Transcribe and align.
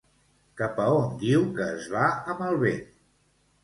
Cap 0.61 0.79
a 0.85 0.87
on 1.01 1.13
diu 1.25 1.45
que 1.59 1.69
es 1.79 1.87
va 1.95 2.09
amb 2.19 2.45
el 2.51 2.63
vent? 2.69 2.85